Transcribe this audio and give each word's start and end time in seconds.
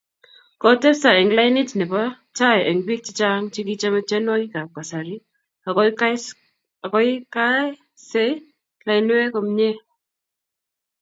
Kotepso 0.61 1.09
eng 1.19 1.31
lainit 1.37 1.69
nebo 1.79 2.01
tai 2.37 2.59
eng 2.69 2.81
biik 2.87 3.01
chechang 3.05 3.43
chegichame 3.53 3.99
tyenwogikab 4.09 4.67
kasari 4.75 5.15
agoigaasei 6.87 8.31
lainwek 8.87 9.31
komnyei 9.33 9.77